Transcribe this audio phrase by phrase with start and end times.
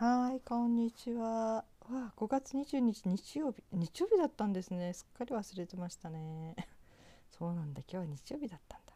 [0.00, 1.62] はいこんにちは。
[1.90, 3.62] わ5月22日日曜日。
[3.70, 4.94] 日曜日だったんですね。
[4.94, 6.56] すっかり忘れてましたね。
[7.30, 7.82] そうなんだ。
[7.82, 8.94] 今日は日曜日だったんだ、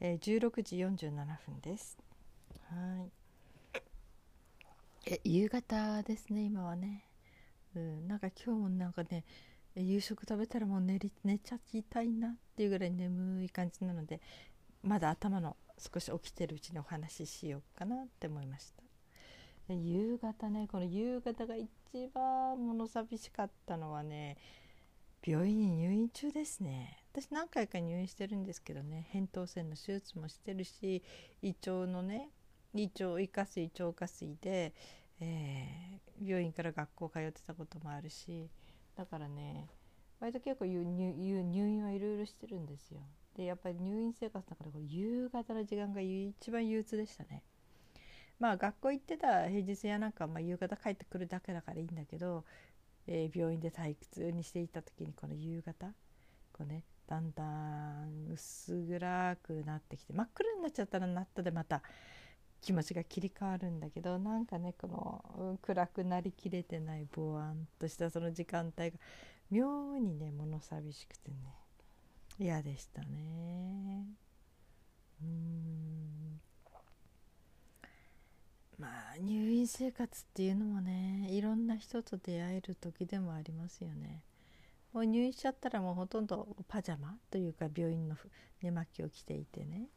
[0.00, 1.96] えー、16時47分です。
[2.64, 3.12] はい。
[5.06, 7.08] え夕方ですね今はね。
[7.76, 9.24] うんなんか今日もなんかね
[9.76, 14.20] 夕食食べたらもう寝り寝ちゃいたいなっていうぐらい眠い感じなので
[14.82, 18.83] まだ頭の少し起きてるうちにお話ししようかなって思いました。
[19.68, 21.68] 夕方ねこの夕方が一
[22.12, 24.36] 番物寂しかったのはね
[25.26, 26.98] 病院に入院中ですね。
[27.12, 31.02] 私何回か入院してるんですけどね扁桃腺の手術もしてるし
[31.40, 32.28] 胃腸のね
[32.74, 34.74] 胃腸胃下垂腸下垂で、
[35.20, 38.50] えー、病院から学校通ってたこともあるし
[38.96, 39.68] だからね
[40.20, 43.00] 割と結構入院はいろいろしてるんですよ。
[43.36, 47.42] でやっぱり入院生活だからこれ夕方の時間が一番憂鬱でしたね。
[48.38, 52.44] まあ学校行ってた平日やなんかまあ夕方帰ってくるだけだからいいんだけど、
[53.06, 55.86] えー、病院で退屈にしていた時にこの夕方
[56.52, 61.82] こうねだんだん薄暗くなってきて真っ暗になっちゃったらなったでまた
[62.60, 68.96] 気持ちが切り替わるんだけどなんかねこの暗くなりきれてないぼわんとしたその時間帯が
[69.50, 71.36] 妙にね物寂しくてね
[72.38, 74.06] 嫌でしたね。
[75.22, 76.40] うん。
[78.78, 84.22] まあ入院生活っていうのもねいろんな人と出会える時でもありますよね
[84.92, 88.16] もう入院しちゃったらもうほとんどパジャマというか病院の
[88.62, 89.88] 寝巻きを着ていてね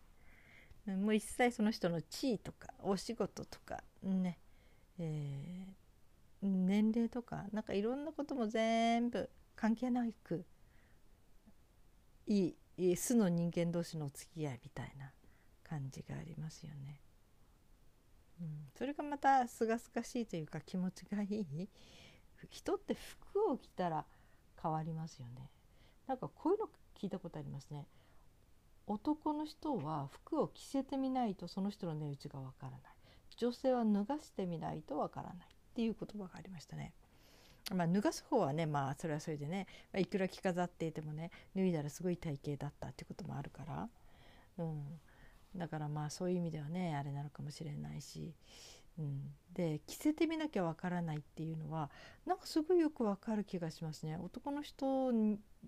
[0.95, 4.39] もう一切その人の地位とかお仕事とかね、
[4.99, 10.45] えー、年齢とかなんかいろんなことも全部関係なく
[12.25, 15.11] いい素の人間同士のお付き合いみたいな
[15.63, 17.01] 感じがありますよね。
[18.39, 21.69] うん、それがまたすがすがしいというか気持ちがいい？
[22.49, 24.05] 人って服を着たら
[24.61, 25.49] 変わりますよね。
[26.07, 27.87] なんかこういうの聞いたことありますね。
[28.85, 32.81] 男の人は服を着せてみないとその人の値打ちがわからない。
[33.35, 35.47] 女性は脱がしてみないとわからない。
[35.47, 36.93] っていう言葉がありましたね。
[37.75, 43.89] まあ、脱がす方はねまあそれはそれでね、まあ、いくら着飾っていてもね脱いだらすごい体型だったっていうこともあるから、
[44.57, 44.83] うん、
[45.57, 48.33] だからまあそういう意味ではねあれなのかもしれないし、
[48.99, 49.21] うん、
[49.53, 51.89] で着せてみなきゃわからないっていうのは
[52.25, 54.17] なんかすごいよくわかる気がしますね。
[54.17, 55.11] 男の人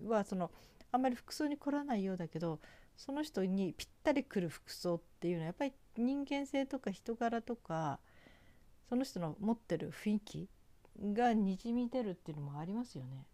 [0.06, 0.52] はその
[0.92, 2.60] あんまり服装に凝らないようだけど
[2.98, 8.00] その人にぴったりくる服装っていうのはやっぱり人間性とか人柄とか
[8.90, 10.50] その人の持ってる雰囲気
[11.14, 13.26] がにじみ出るっていうのもありますよね。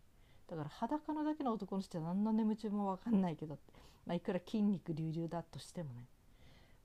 [0.47, 3.57] だから裸のだけの男の人は何の眠ちも分かんないけど、
[4.05, 6.05] まあ、いくら筋肉隆々だとしてもね。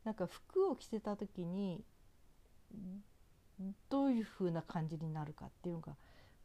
[0.05, 1.85] なんか服を着せた時に
[3.89, 5.97] どういう風な感じになるかっていうのが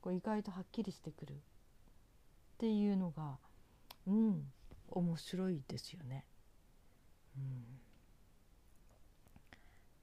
[0.01, 1.35] こう意外とはっきりしてくるっ
[2.57, 3.37] ていうのが
[4.07, 4.51] うん
[4.89, 6.25] 面白いですよね。
[7.37, 7.63] うん、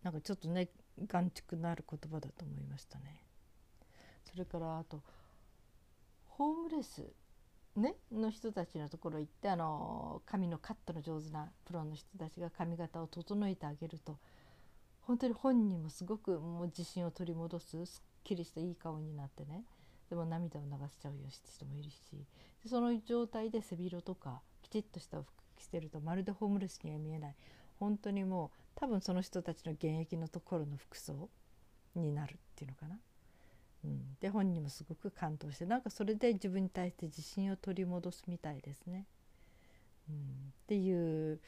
[0.02, 0.68] なんかちょっとね
[1.06, 3.22] 眼蓄のある言葉だと思いましたね。
[4.24, 5.02] それからあと
[6.26, 7.04] ホームレス、
[7.76, 14.18] ね、の人たちのところ行ってあの髪のカットの上手なプロの人たちが髪型を整えてあげると
[15.00, 19.64] 本当に本人もすごくもう自信を取り戻すすっきりしたいい顔になってね
[20.10, 21.96] でも涙を流しちゃうような人もいるし
[22.62, 27.34] でその状態で背広とかきちっとした服着てるとまるでホームレスには見えない
[27.78, 31.30] 本当にもう多分その人たちの現役のところの服装
[31.94, 32.98] になるっていうのかな。
[33.84, 39.06] うん、で本人もすごく感動してなんかそれで自分に対して自信を取り戻すみたいですね。
[40.08, 40.18] うん、っ
[40.66, 41.40] ていう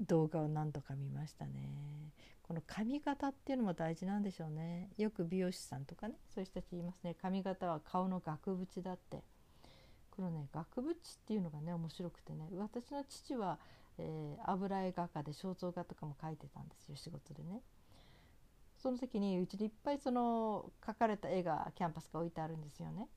[0.00, 2.12] 動画を何度か見ましたね。
[2.42, 4.88] この髪型っていうのも大事なんでしょうね。
[4.96, 9.22] よく美容師さんとかねそういう人たち言いますね髪型は顔の額縁だって。
[10.10, 10.94] このね額縁っ
[11.26, 13.58] ていうのがね面白くてね私の父は、
[13.98, 17.60] えー、油絵画家で肖像画とかも描いてたんですよ仕事でね。
[18.78, 23.08] その時にうちにいっぱいその描かれた絵がキャンパスが置いてあるんですよね。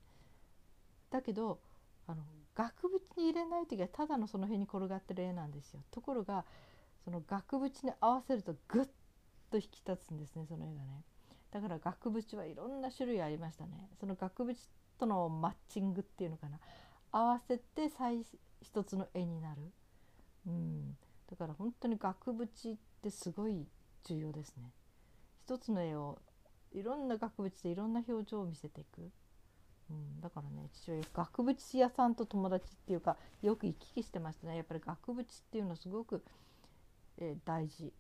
[1.10, 1.60] だけど
[2.08, 2.24] あの
[2.56, 5.82] 額縁に入れない時はただのその辺に転がってる絵なんですよ。
[5.92, 6.46] ところが
[7.04, 8.88] その額縁に合わせるとグッ
[9.52, 11.04] と引き立つんですねその絵がね。
[11.52, 13.90] だから額縁はいろんな種類ありましたね。
[14.00, 14.56] その額縁
[14.98, 16.60] とのマッチングっていうのかな
[17.12, 18.24] 合わせて最
[18.62, 19.62] 一つの絵になる。
[20.48, 20.98] うん、
[21.30, 23.68] だから本当に額縁ってすごい
[24.04, 24.72] 重要ですね。
[25.46, 26.20] 一つの絵を
[26.72, 29.10] いろんな額縁でいろんな表情を見せていく、
[29.90, 34.56] うん、だからね父親額縁屋さんと友達っていうかよく行き来してましたね。
[34.56, 36.24] やっぱり額縁っていうのはすごく、
[37.18, 37.92] えー、大事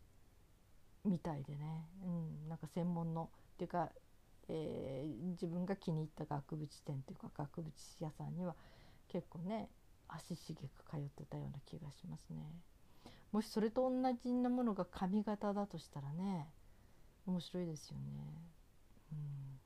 [1.03, 3.89] みたいでね、うん、なんか専門のっていうか
[4.53, 7.71] えー、自分が気に入った額縁店というか額縁
[8.01, 8.55] 屋さんには
[9.07, 9.69] 結構ね
[10.09, 12.41] 足しげく通ってたような気がしますね。
[13.31, 16.47] もしそれと同じなものが髪型だとしたらね
[17.25, 18.03] 面白いですよね。
[19.11, 19.59] うん、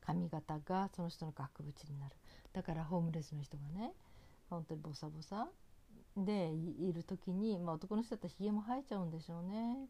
[0.00, 2.16] 髪型がその人の額縁になる。
[2.52, 3.92] だからホームレスの人がね
[4.50, 5.48] 本当にボサボサ。
[6.16, 9.88] でいる時に、まあ、男の人だったらひげも生えちゃうんでしょうね。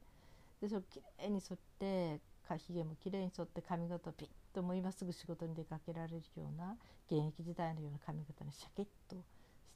[0.62, 2.20] でそれきれいに剃って
[2.56, 6.76] ひげもきれいに剃って髪型をピッともう今すぐ仕事に出かけられるような
[7.10, 9.22] 現役時代のような髪型にシャキッとし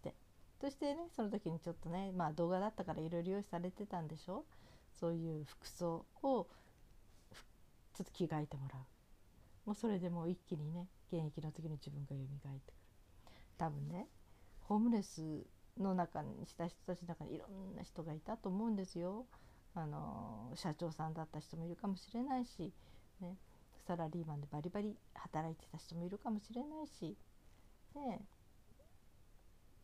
[0.02, 0.14] て。
[0.60, 4.44] そしてねその時にちょっとねまあ動画だったからいろいろ用意されてたんでしょう。
[4.98, 6.46] そういう服装を
[7.94, 8.82] ちょっと着替えてもらう
[9.66, 12.80] もうそれでもう一気にね現役の時の自分が蘇ってく
[13.30, 14.06] る多分ね
[14.60, 15.46] ホームレス
[15.78, 19.26] の中にした人たちの中にいろんな人がいたと思うんですよ。
[19.74, 22.72] あの社長さんだった人もいるかもしれないし、
[23.20, 23.36] ね、
[23.86, 27.16] サラリーマンでバリバリ働いてた人もいるかもしれないし、
[27.94, 28.20] ね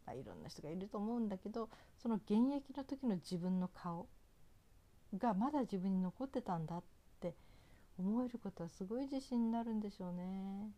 [0.05, 1.69] まあ、いろんな人がいると思うんだけど
[2.03, 4.09] その現役の時の自分の顔
[5.19, 6.83] がまだ自分に残ってたんだっ
[7.21, 7.35] て
[7.99, 10.71] 思えることはすごい自信になるんでしょうね。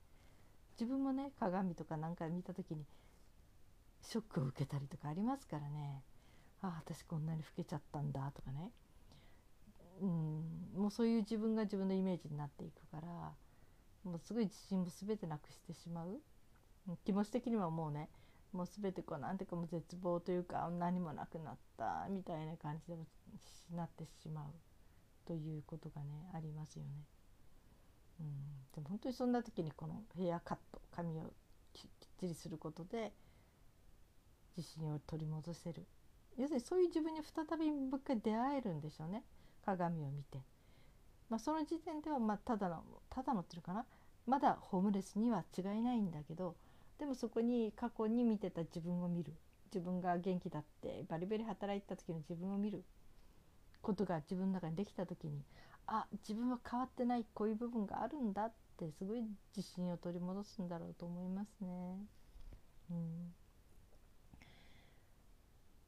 [0.79, 2.85] 自分もね鏡とか何か見た時に
[4.03, 6.03] ショックを受けたりとかありますからね。
[6.63, 8.71] ああ私こんなに老けちゃったんだとかね。
[10.01, 13.09] うんもうそういう自分が自分のイメージになっていくから
[14.05, 16.21] もうすごい自信も全てなくしてしまう。
[17.05, 18.09] 気持ち的にはもうね
[18.57, 22.97] もう全てこうなんていうかもう絶望というか何もなくなったみたいな感じで
[23.77, 24.45] なってしまう
[25.27, 26.91] ということがねありますよね。
[28.19, 28.27] うん、
[28.75, 31.33] でも本当にそんな時にこのヘアカット髪を
[31.75, 33.13] きっちりすることで
[34.57, 35.87] 自信を取り戻せる。
[36.39, 39.23] 要するにそういう自分に再びもう一回出会えるんでしょうね。
[39.65, 40.39] 鏡を見て、
[41.29, 43.85] まあ、その時点ではまあただのただのっていうかな。
[44.27, 46.57] まだホームレスには違いないんだけど
[46.99, 49.33] でもそこに過去に見てた自分を見る。
[49.73, 52.85] 自分が元気だってバリバリ働いた時の自分を見る。
[53.87, 55.45] ことが自分の中にできた時に
[55.87, 59.23] あ自分は変わってないこういう部分があるんだってすごい
[59.57, 61.69] 自信を取り戻すんだろうと思いますね。
[62.91, 63.35] うん。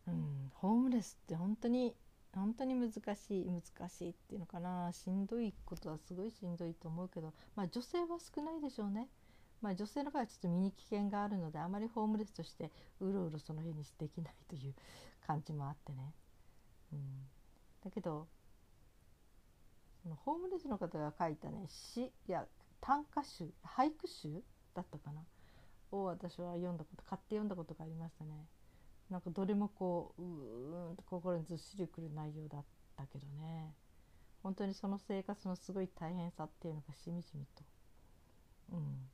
[0.06, 1.94] うん、ホームレスって本当に
[2.32, 4.92] 本当に難しい難しいっていうのかな。
[4.92, 9.08] しんどいことはすごいしんどいと思うけど、まあ、女性は少ないでしょうね。
[9.60, 12.70] まあ、女性の場合はちょっと身に危険があるのであまりホームレスとして
[13.00, 14.74] うろうろその辺にできないという
[15.26, 16.12] 感じもあってね。
[16.92, 17.00] うん、
[17.84, 18.28] だけど
[20.02, 22.46] そのホームレスの方が書いたね詩や
[22.80, 24.42] 短歌集俳句集
[24.74, 25.22] だったかな？
[25.90, 28.46] を私は読んだこと買って読んだことがありましたね。
[29.10, 32.64] なんかどれもこううーんと心にずっしりくる内容だっ
[32.96, 33.74] たけどね。
[34.42, 37.64] 本当にその生活のすごい大変さっていうのがしみじみと、
[38.72, 39.10] うん、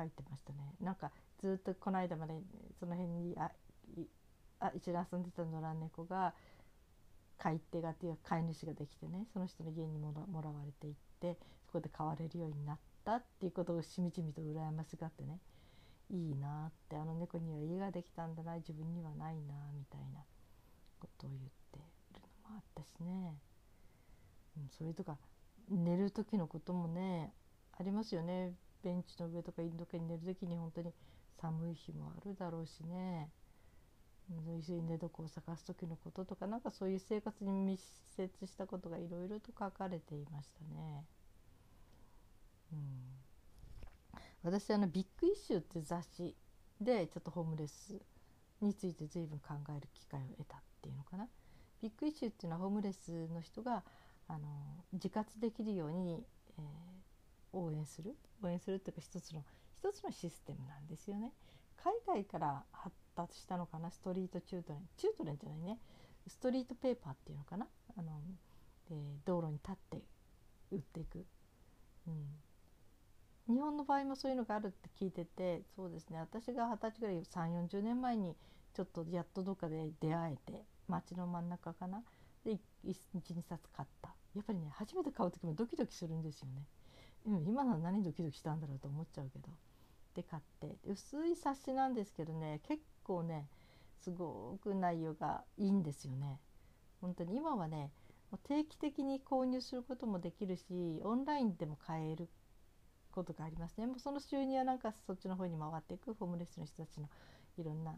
[0.00, 0.58] 書いてましたね。
[0.80, 2.34] なんかずっとこの間まで
[2.78, 3.50] その辺にあ
[4.60, 6.34] あ一緒に遊んでた野良猫が
[7.38, 15.38] 飼い手がっていう飼い主ができてねその人の家にもらもらわれていってそこで飼われるようになったっていうことをしみじみと羨ましがってね
[16.10, 20.20] いいなってあの猫には家ができたんだな自分にはないなみたいな
[20.98, 21.42] ことを言っ
[21.72, 23.34] てるのもあったしね、
[24.58, 25.16] うん、それとか
[25.70, 27.32] 寝る時のこともね
[27.78, 28.52] ありますよね。
[28.82, 30.92] ベンチの上とかインド系に寝る時に本当に
[31.40, 33.30] 寒い日もあるだろうしね
[34.28, 37.80] そういう寝床を探す時のこととかなんかそういう生活に密
[38.16, 41.04] 接したことがいろいろと書かれていましたね。
[42.72, 43.20] うん
[44.42, 46.34] 私あのビッグイシューって雑誌
[46.80, 48.00] でちょっとホームレス
[48.62, 51.28] について随分考える機会を得たっていうのかな。
[51.82, 53.82] ビッグイシューっていうのはホームレスの人が
[54.28, 54.48] あの
[54.92, 56.24] 自活できるように、
[56.58, 56.64] えー、
[57.52, 58.16] 応援する？
[58.42, 61.32] 応援するっていうか一つの一つのシステムなんですよね。
[61.76, 63.90] 海外から発達したのかな？
[63.90, 65.78] ストリートチュートレンチュートレンじゃないね。
[66.26, 67.66] ストリートペーパーっていうのかな？
[67.96, 68.20] あの、
[68.90, 70.02] えー、道路に立って
[70.70, 71.24] 売っていく、
[72.06, 76.18] うん、日本の場合もそういうのがあるって聞いててそうですね。
[76.20, 78.36] 私が二十歳ぐらい3 4 0年前に
[78.74, 82.02] ちょっとやっとどっかで出会えて街の真ん中かな？
[82.44, 84.14] で12冊買った。
[84.34, 86.62] やっぱりね初めて買う時もドキドキするんですよね、
[87.26, 89.48] うん、今のは何ドキドキしたんだろうと思っちゃうけど。
[90.14, 90.76] で買って。
[90.86, 93.46] 薄い冊子なんですけどね結構ね
[94.00, 96.40] すごく内容がいいんですよね。
[97.00, 97.90] 本当に今はね
[98.44, 102.28] 定期的に購入することもできるしオンラインでも買える
[103.10, 103.86] ことがありますね。
[103.86, 107.08] もうその収入はなんかそっちの方に回っていくホームレスの人たちの
[107.58, 107.94] いろんな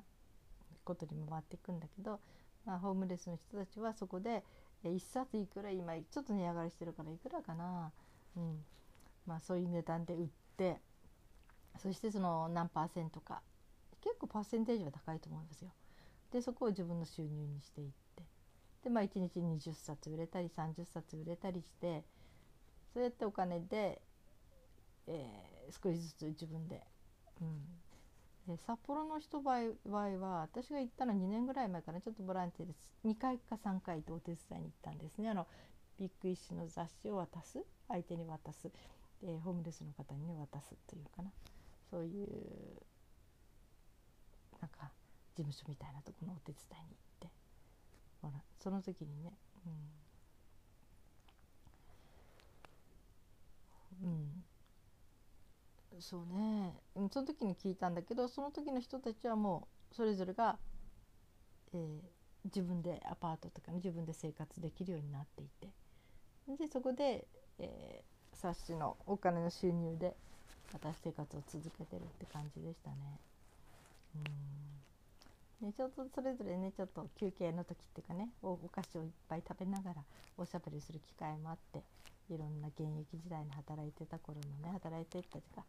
[0.84, 2.20] ことにも回っていくんだけど、
[2.64, 4.42] まあ、ホームレスの人たちはそこで
[4.84, 7.92] 1冊いくら今ちょっと値上がりしてるからいくらかな。
[8.36, 8.64] うん。
[9.26, 10.80] まあ、そういう値段で売って
[11.78, 13.42] そしてその何パーセントか。
[14.00, 15.70] 結構パーセンテージは高いと思いますよ。
[16.32, 18.24] でそこを自分の収入にしていって。
[18.82, 22.04] で、まあ、1日20冊売れたり30冊売れたりして
[22.92, 24.02] そうやってお金で、
[25.06, 26.82] えー、少しずつ自分で、
[27.40, 29.68] うん、で札幌の人場合
[30.18, 32.74] は私が行ったのは2年ぐらい前からちょっとボランティアで
[33.04, 35.30] 2回か3回とお手伝いに行ったんですね。
[35.30, 35.46] あの
[35.98, 38.68] ビッグイッシュの雑誌を渡す相手に渡す、
[39.22, 41.30] えー、ホームレスの方に、渡すというかな。
[41.90, 42.26] そういう
[44.60, 44.90] なんか
[45.34, 47.28] 事務所みたいなとこのお手伝いに行って
[48.22, 49.32] ほらその時にね、
[54.02, 54.08] うん、
[55.94, 56.72] うん、そうね。
[57.12, 60.58] その時に聞いたんだけどその時の人たちはもうそれぞれが、
[61.74, 62.00] えー、
[62.44, 65.68] 自分でアパートとか、ね、自分で生活できるようになっていて。
[66.58, 68.11] でそこで、えー、
[68.42, 70.14] 冊子のお金の収入で
[70.72, 72.96] 私生活を続けてるって感じでしたね。
[74.16, 74.62] うん
[75.62, 80.02] でちょっとそれぞれねちょっと休憩の時っていうかねおお菓子をいっぱい食べながら
[80.36, 81.78] おしゃべりする機会もあって
[82.34, 85.62] いろんな現役時代に働いてた頃のね働いてたというか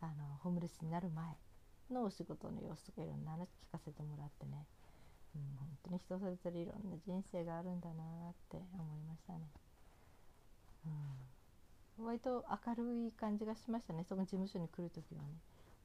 [0.00, 1.26] あのホームレスになる前
[1.90, 4.62] のお仕事の様子とかいろんな話聞かせてもらってね、
[5.34, 9.40] うん、本当に人それぞれいろんな人生があるんだなって思いましたね。
[10.86, 10.92] うん、
[11.98, 14.04] 割と明るい感じがしましたね。
[14.04, 15.28] その事務所に来る時はね。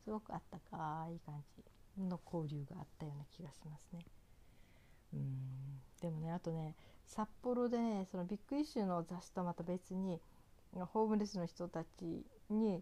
[0.03, 4.05] すごくあったかい感じの交流があったような気がしますね。
[5.13, 5.81] うん。
[6.01, 6.75] でもねあとね
[7.05, 10.19] 札幌でねそのビッグイシューの雑誌とまた別に
[10.73, 12.81] ホームレスの人たちに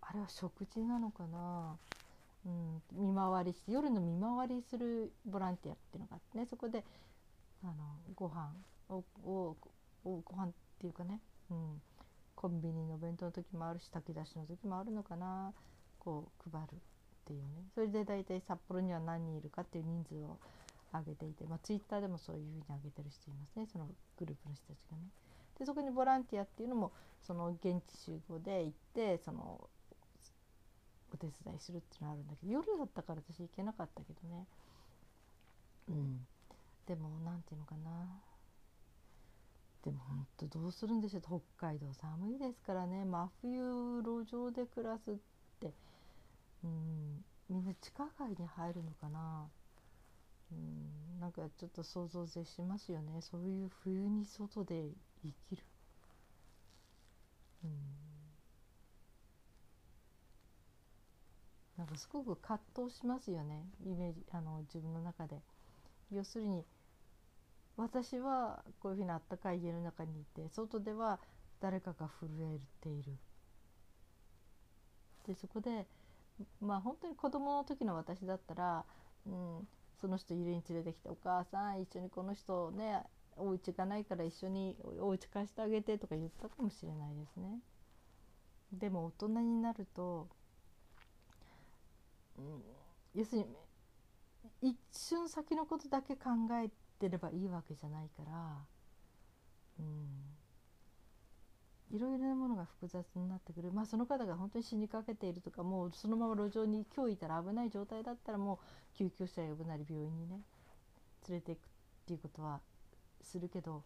[0.00, 1.76] あれは食事なのかな、
[2.46, 6.46] うん、見回りして夜の見回りするボランティアっていうのがあってね。
[6.46, 6.84] そこで
[7.62, 7.72] あの
[8.14, 8.52] ご飯
[8.88, 9.56] をを
[10.02, 11.82] ご飯っていうかね、うん、
[12.40, 15.52] コンビニの弁当の時もあるし炊き出しの時もあるのかな。
[15.98, 16.78] こう配るっ
[17.26, 17.68] ていうね。
[17.74, 20.38] それで大体札幌には何人いるかっていう人数を
[20.90, 23.66] 上げていて、まあ、ツイッターでもそういうふうに上げてる人いますね。
[23.70, 25.02] そのグループの人たちがね。
[25.58, 29.68] でそこにボランティアっていうのもその現地集合で行ってその
[31.12, 34.46] お手伝いするっていうのはあるんだけど夜だったから私行けなかったけどね。
[35.90, 36.26] うん。
[36.86, 38.29] でも何て言うのかな。
[39.84, 41.22] でも本当どうするんでしょう。
[41.58, 43.04] 北海道寒いですからね。
[43.04, 45.14] 真冬路上で暮らすっ
[45.60, 45.72] て。
[46.64, 49.48] うんみんな地下街に入るのかな。
[50.52, 53.20] うんなんかちょっと想像絶しますよね。
[53.22, 54.90] そういう冬に外で
[55.22, 55.62] 生きる。
[57.64, 57.70] うん。
[61.76, 63.64] なんかすごく葛藤しますよね。
[63.84, 65.40] イメージあの自分の中で。
[66.10, 66.64] 要するに
[67.80, 71.18] 私はこういうふうなあったかい家の中にいて外では
[71.60, 73.16] 誰かが震えている
[75.26, 75.86] でそこで
[76.60, 78.84] まあ本当に子供の時の私だったら、
[79.26, 79.68] うん、
[79.98, 83.02] その人家に連れてきて「お母さん一緒にこの人ね
[83.36, 87.60] お家がないから一緒にお家貸してあげて」とか言ったかもしれないですね。
[88.72, 90.28] でも大人になると、
[92.38, 92.62] うん、
[93.14, 93.46] 要するに
[94.70, 96.30] 一瞬先のことだけ考
[96.62, 96.70] え
[97.00, 98.58] てればいいわけじゃないから
[99.80, 99.86] うん。
[101.96, 103.72] いろいろなものが複雑になってくる。
[103.72, 108.60] まあその方が本当に死にかけているとかもうそのまま路上に今日いたら危ない状態だったらも
[108.94, 110.40] う救急車呼ぶなり病院にね
[111.28, 111.62] 連れていくっ
[112.06, 112.60] ていうことは
[113.22, 113.82] するけど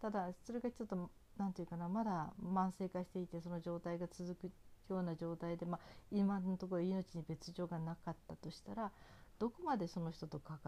[0.00, 4.50] ただそれがちょっと何て言うかなまだ慢性化していてその状態が続く
[4.92, 8.90] ような状態で、まあ、今のところ命に別状がなかったとしたら
[9.38, 10.58] どこまでその人と関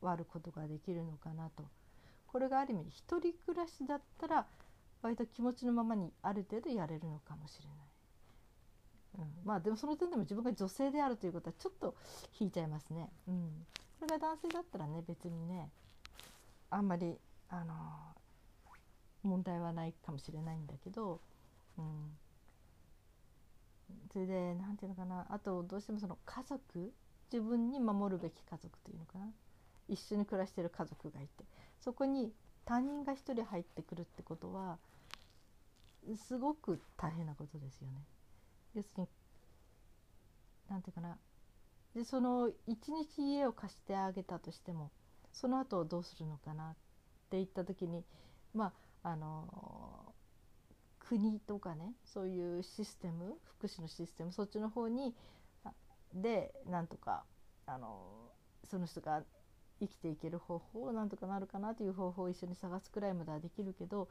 [0.00, 1.64] わることができるのかなと。
[2.26, 4.46] これがある意味一人暮らしだったら
[5.00, 11.94] 割と気持ちのままにある程度やれるのかもしれない、うん、まあでもその点でも自分が女性であるということはちょっと
[12.38, 13.66] 引いちゃいますね、うん、
[14.00, 15.70] これが男性だったらね別にね
[16.68, 17.16] あんまり
[17.48, 17.74] あの
[19.22, 21.20] 問題はないかもしれないんだけど、
[21.78, 22.18] うん、
[24.12, 25.26] それで何て言うのかな。
[25.30, 26.92] あとどうしてもその家族
[27.32, 29.28] 自分に守るべき家族というのかな。
[29.88, 31.44] 一緒に暮らしてる家族がいて。
[31.80, 32.32] そこに
[32.64, 34.78] 他人が一人入ってくるってことは
[36.16, 38.02] すごく大変なことですよね。
[38.74, 39.08] 要するに
[40.68, 41.18] 何て言うかな。
[41.94, 44.90] でその一日家を貸してあげたとしても
[45.32, 46.74] その後どうするのかなっ
[47.30, 48.04] て言った時に
[48.54, 50.14] まああの
[50.98, 55.14] 国とかねそういうシステム福祉のシステムそっちの方に
[56.22, 57.24] でなんとか
[57.66, 58.30] あの
[58.64, 59.22] その人が
[59.80, 64.08] 生きていける方法をなんとかなるかなという方法を一緒に探すくらいまではできるけど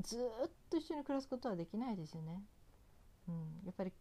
[0.00, 2.42] ずっと一緒に暮らすことはできないですよね。
[3.28, 3.34] うん、
[3.66, 3.92] やっぱり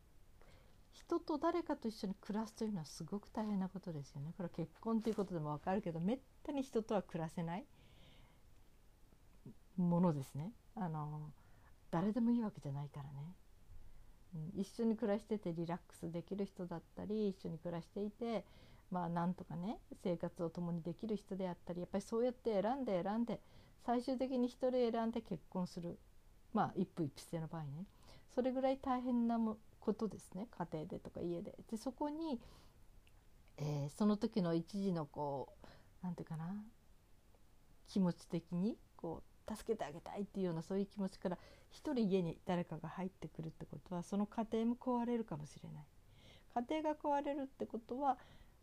[0.92, 4.34] 人と誰かと一緒に暮らすというのはすごく大変なことですよね。
[4.38, 7.66] これは結婚ということでも分かるけどめったに人とは暮らせない
[9.78, 10.52] ものですね。
[10.76, 11.32] あの
[11.92, 13.36] 誰でもいいわけじゃないからね。
[14.56, 18.46] 一緒に暮らしててリラックスできる人だったり一緒に暮らしていて
[18.92, 23.40] まあなんとかね生活を共にできる人であったりやっぱりそうやって選んで選んで
[23.86, 25.98] 最終的に一人選んで結婚する
[26.54, 27.86] まあ一夫一妻制の場合ね
[28.34, 29.40] それぐらい大変な
[29.80, 31.56] ことですね家庭でとか家で。
[31.70, 32.40] でそこに、
[33.58, 35.68] えー、その時の一時のこう
[36.02, 36.64] 何て言うかな
[37.88, 41.38] 気持ち的にこう助けてあげたいっていうようなそういう気持ちから
[41.70, 45.84] 一人家に誰かが入ってくるってことはその家庭も壊れるかもしれない。
[46.68, 48.18] 家庭が壊れるってことは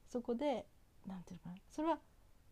[0.09, 0.67] そこで
[1.07, 1.99] 何て言うのかなそれは、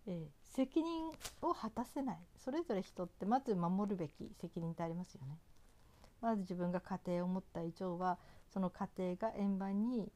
[0.06, 1.10] えー、責任
[1.42, 5.38] を果たせないそれぞれ人ってまず守るべき責任ってありますよね。
[6.20, 8.18] まず自分が家庭を持った以上は
[8.52, 10.10] その家庭が円満に、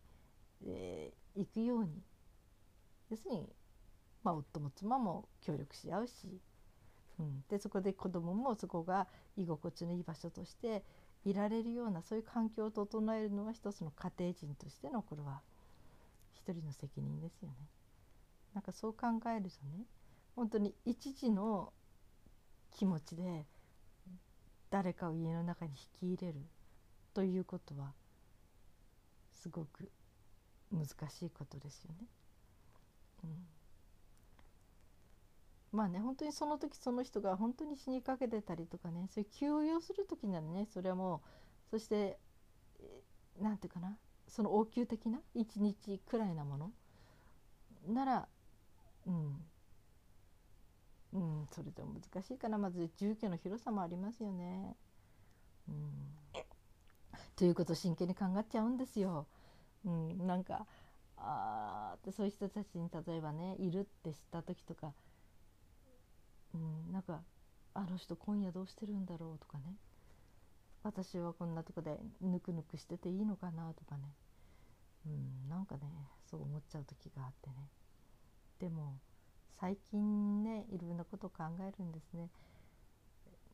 [0.65, 2.03] えー、行くように
[3.11, 3.49] 要するに、
[4.23, 6.41] まあ、夫も妻も協力し合うし、
[7.19, 10.85] うん、でそこで子供もそこが居心地のいい場所として
[11.25, 15.41] いられるようなそういう環境を整えるのは一つの家庭人としてのこれは
[16.33, 17.55] 一人の責任ですよね。
[18.55, 19.85] なんかそう考えるとね
[20.35, 21.73] 本当に一時の
[22.71, 23.45] 気持ちで
[24.71, 26.41] 誰かを家の中に引き入れる
[27.15, 27.93] ということは
[29.35, 29.91] すごく
[30.71, 32.07] 難しいことですよね。
[33.25, 33.47] うん、
[35.73, 41.23] まあね本当にその時その人が本当に死にかけてたりとかねそういう休養する時ならねそれはも
[41.69, 42.19] うそして
[43.41, 43.97] 何て言うかな
[44.27, 46.71] その応急的な1日くらいなもの
[47.87, 48.29] なら
[49.07, 49.37] うん
[51.13, 54.77] うん、それでも難しいかなまず住居の広さもありますよね。
[55.69, 55.75] うん、
[57.35, 59.27] ということを真剣に考えちゃうんですよ。
[59.87, 60.67] うん、なんか
[61.17, 64.93] あってそういう人たちに例えばねいるって知った時とか、
[66.55, 67.21] うん、なんか
[67.75, 69.77] あの人今夜どうしてるんだろうとかね。
[70.83, 74.05] 私はこんなとこでぬくぬくしてていいのかなとかね、
[75.07, 75.83] うん、なんかね
[76.31, 77.57] そう思っちゃう時があってね。
[78.61, 78.99] でも
[79.61, 82.29] 最近ねいろんなことを考えるんですね。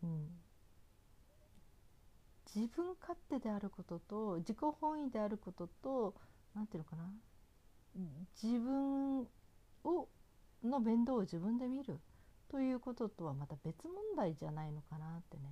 [0.02, 0.28] うん、
[2.54, 6.14] 自分勝手であることと自己本位であることと
[6.54, 7.10] 何ていうのかな。
[8.42, 9.20] 自分
[9.84, 10.08] を
[10.62, 11.98] の面倒を自分で見る。
[12.48, 15.42] ということとはまた別問題じゃないのかなってね。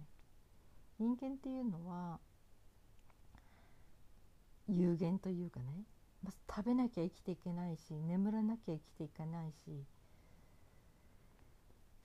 [0.98, 2.20] 人間っていうのは
[4.68, 5.84] 有限というかね、
[6.22, 9.84] まず食べなきゃ生きていけないし眠らなきゃ生きていけないし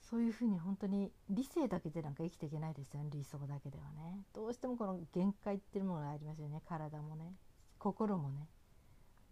[0.10, 4.22] そういうふうに本当に理性だけでなんか生きていけないですよね理想だけではね。
[4.34, 7.34] どうしてもこの限界っていうものがありますよね体もね
[7.78, 8.48] 心もね、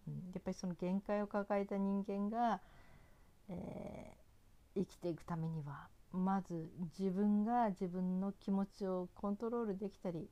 [0.08, 2.60] うん、やっぱりその限界を抱えた人間が、
[3.50, 4.25] えー、
[4.76, 10.30] 生きていくためにはまず自分が自分の気持ちをコントロールできたり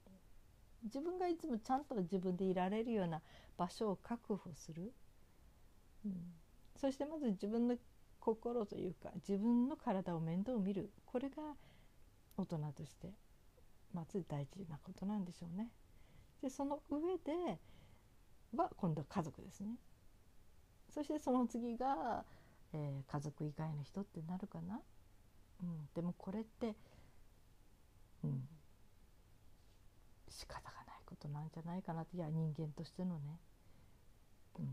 [0.84, 3.22] 自分がいつもちゃんと自分でいられるような
[3.58, 4.94] 場所を確保する、
[6.06, 6.14] うん、
[6.80, 7.76] そしてまず自分の
[8.20, 11.36] 心というか自分の体を面倒見るこれが
[12.38, 13.14] 大人として
[13.94, 15.70] まず大事なことなんでしょうね。
[16.42, 17.60] でその上で
[18.56, 19.76] は今度は家族ですね。
[20.90, 22.24] そしてその次が、
[22.74, 24.82] えー、家族以外の人ってなるかな？
[25.62, 26.76] うん、でもこれって、
[28.24, 28.48] うん、
[30.28, 32.18] 仕方がないことなんじゃないかなって。
[32.18, 33.40] いや人間としてのね、
[34.60, 34.66] うん、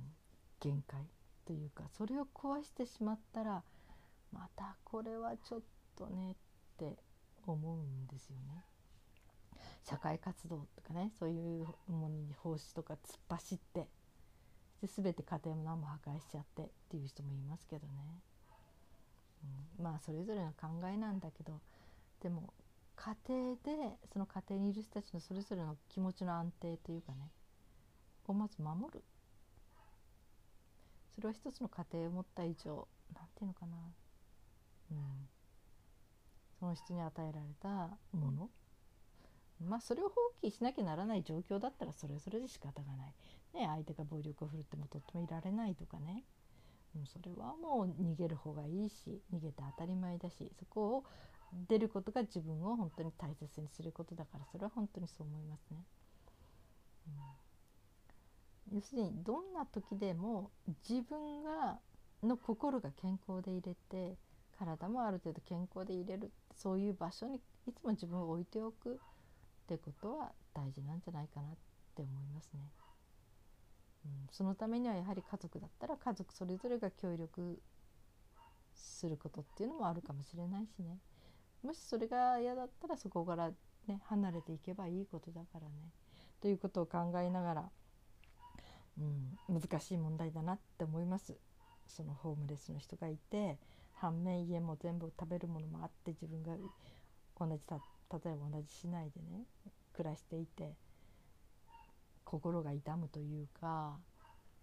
[0.60, 1.00] 限界
[1.44, 3.62] というかそれを壊してしまったら
[4.32, 5.60] またこれはちょっ
[5.96, 6.34] とねっ
[6.78, 6.96] て
[7.46, 8.64] 思うんですよね。
[9.82, 13.88] 社会活動とかねそういうものに奉仕とか突っ走って
[14.80, 17.92] で全て家庭も何も破壊しちゃってっていう人もいますけどね、
[19.78, 21.60] うん、まあそれぞれの考えなんだけど
[22.20, 22.52] でも
[22.96, 27.30] 家庭でその家庭にいる人たちのそれぞれの気持ちの安定というかね
[28.26, 29.02] をまず守る。
[31.14, 33.76] それは一つの家庭を持った以上何て言うのかな、
[34.92, 34.98] うん、
[36.58, 37.68] その人に与えられた
[38.16, 38.48] もの。
[39.60, 43.14] まあそれを放棄しなきゃならない状況だったらそれはそれで仕方がない、
[43.54, 46.24] ね、相手が暴力を振るってもとってもいられないとかね、
[46.94, 51.04] う、それはもう逃げる方がいいし逃げて当たり前だしそこを
[51.68, 55.84] 出ることが自分を本当に大切にすることだからそれは本当にそう思いますね。
[57.08, 57.50] うん
[58.72, 60.50] 要するにどんな時でも
[60.88, 61.78] 自分が
[62.22, 64.16] の心が健康でいれて
[64.58, 68.96] 体もある程度健康でいれるそういう場所にいつも自分を置いておくっ
[69.66, 71.52] てことは大事なんじゃないかなっ
[71.96, 72.79] て思いますね。
[74.30, 77.60] そのためにはやはり家族だったら家族それぞれが協力
[78.74, 80.98] することっていうのもあるかもしれないしね。
[81.62, 83.50] もしそれが嫌だったらそこから
[83.86, 85.92] ね離れていけばいいことだからね。
[86.40, 87.70] ということを考えながら、
[89.48, 91.36] うん、難しい問題だなって思います。
[91.86, 93.58] そのホームレスの人がいて
[93.94, 96.56] 反面家も全部食べるものもあって自分が
[97.38, 99.44] 同じ例えば同じ市内でね
[99.92, 100.74] 暮らしていて
[102.30, 103.98] 心が痛むというか、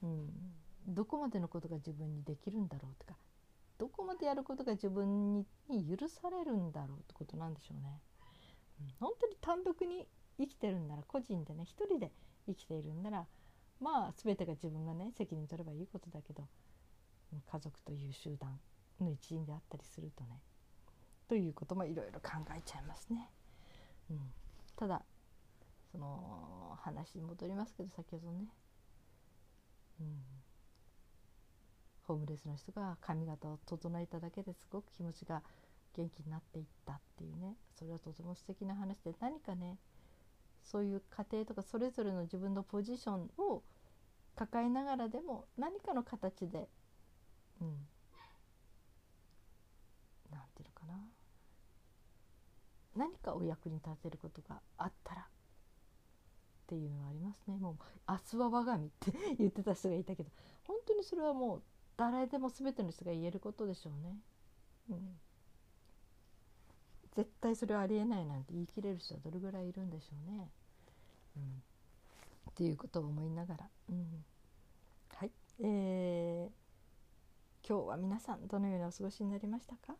[0.01, 0.29] うん、
[0.87, 3.19] どこまでのことが自分にできるんだろうとか
[3.77, 7.99] どこまでやることが自分に許されるんだろうってことなんでしょうね。
[8.79, 10.07] うん、本当に単独に
[10.39, 12.11] 生きてるんなら個人でね一人で
[12.47, 13.25] 生きているんなら
[13.81, 16.47] まあ全てが自分がね責任取ればいいことだけど
[17.51, 18.57] 家族という集団
[19.01, 20.39] の一員であったりするとね
[21.27, 23.29] ということもいろいろ考えちゃいますね。
[24.09, 24.19] うん、
[24.77, 25.01] ただ
[25.91, 28.47] その話に戻りますけど先ほどね、
[29.99, 30.07] うん、
[32.03, 35.41] ホームレスの人が髪型を整えただけですごく気持ちが
[35.95, 37.55] 元気になっていったっていうね。
[37.77, 39.77] それはとても素敵な話で何かね
[40.63, 43.63] そういう家庭とかそれぞれの自分のポジションを
[44.35, 46.67] 抱えながらでも何かの形で
[47.61, 47.87] うん。
[50.31, 50.99] 何て言うのかな。
[52.95, 55.27] 何かお役に立てることがあったら
[56.67, 57.57] っていうのはありますね。
[57.57, 57.75] もう
[58.09, 60.29] 明日は我が身って言ってた人がいたけど
[60.65, 61.61] 本当にそれはもう
[61.95, 64.17] 誰でも全ての人が言えることでしょうね。
[64.89, 65.17] うん、
[67.15, 70.49] 絶対それはありえないなんて言い切れる人はどれぐらいいるんでしょうね。
[71.37, 71.43] うん、
[72.51, 74.25] っていうことを思いながら、うん、
[75.15, 79.95] はい、えー、今日は皆さんどのようにお過ごしになりましたか？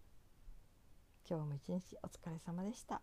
[1.30, 3.02] 今日も一日お疲れ様でした。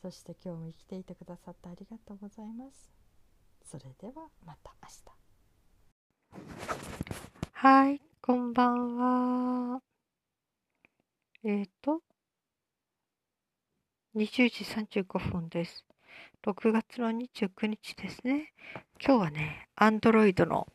[0.00, 2.92] そして今日も生きていてくださってありがとうございます。
[3.64, 6.58] それではまた明日。
[7.52, 9.82] はい、こんばんは。
[11.42, 12.02] えっ、ー、と、
[14.14, 15.84] 20時35分です。
[16.46, 18.52] 6月の29日ですね。
[19.04, 20.68] 今日はね、Android の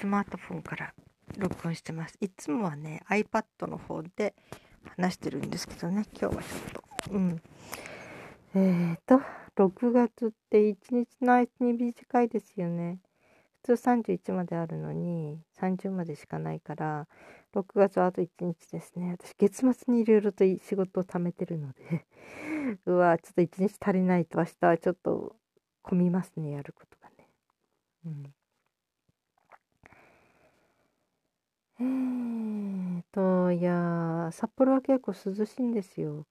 [0.00, 0.92] スマートフォンから
[1.36, 2.18] 録音してます。
[2.20, 4.34] いつもはね、iPad の方で
[4.96, 7.40] 話してるんですけどね、今日はちょっと、うん。
[8.54, 9.20] えーと、
[9.56, 12.98] 6月って1日の間に短いですよね。
[13.62, 17.06] 普通31まであるのに30までしかないから
[17.52, 19.16] 6月はあと1日ですね。
[19.20, 22.06] 私月末にいろいろと仕事を貯めてるので
[22.86, 25.36] うわちょっと1日足りないと明日はちょっと
[25.82, 27.28] 混みますねやることがね。
[28.06, 28.34] うん
[31.80, 36.26] えーと、いや札幌は結構涼しいんですよ。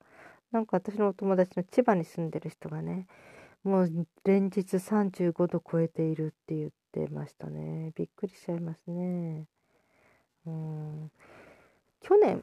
[0.52, 3.06] なんか私のお友達の千葉に住んでる人がね、
[3.64, 7.92] もう連日35度超えているって言ってましたね。
[7.96, 9.46] びっくりしちゃいますね。
[10.46, 11.10] うん。
[12.00, 12.42] 去年、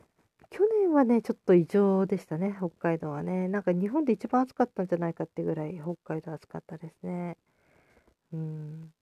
[0.50, 3.48] 去年はね、ちょっと異常でしたね、北海道はね。
[3.48, 7.38] なんか日本で一番暑かったんじゃないかってぐらい北海道暑かったですね。
[8.34, 8.94] うん。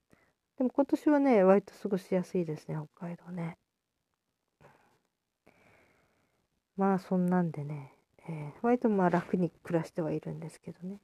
[0.56, 3.58] でも今年はね、割と過ごしやすいですね、北海道ね。
[6.76, 7.93] まあそんなんでね、
[8.28, 11.00] えー、割とまあ楽に暮らしてはいるんですけどね。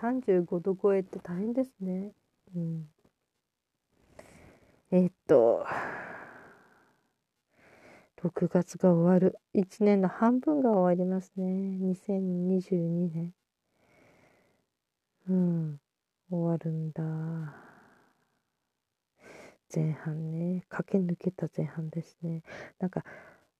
[0.00, 2.12] 35度超えって大変ですね。
[2.54, 2.88] うん。
[4.90, 5.66] えー、っと
[8.22, 9.38] 6月が終わる。
[9.54, 11.44] 1年の半分が終わりますね。
[11.82, 13.34] 2022年。
[15.28, 15.80] うん。
[16.30, 17.02] 終わるんだ。
[19.74, 20.64] 前半ね。
[20.70, 22.42] 駆け抜けた前半ですね。
[22.78, 23.04] なんか